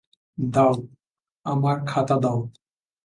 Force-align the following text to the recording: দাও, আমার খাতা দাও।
দাও, 0.37 0.73
আমার 1.45 1.77
খাতা 1.87 2.15
দাও। 2.23 2.39